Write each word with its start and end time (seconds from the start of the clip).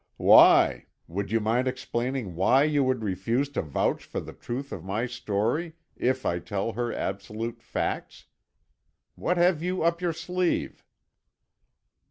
"Why? 0.17 0.87
Would 1.07 1.31
you 1.31 1.39
mind 1.39 1.67
explaining 1.67 2.33
why 2.33 2.63
you 2.63 2.83
would 2.83 3.03
refuse 3.03 3.49
to 3.49 3.61
vouch 3.61 4.03
for 4.03 4.19
the 4.19 4.33
truth 4.33 4.71
of 4.71 4.83
my 4.83 5.05
story 5.05 5.73
if 5.95 6.25
I 6.25 6.39
tell 6.39 6.71
her 6.73 6.91
absolute 6.91 7.61
facts? 7.61 8.25
What 9.13 9.37
have 9.37 9.61
you 9.61 9.83
up 9.83 10.01
your 10.01 10.13
sleeve?" 10.13 10.83